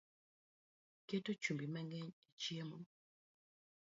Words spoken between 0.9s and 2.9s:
Iketo chumbi mangeny e chiemo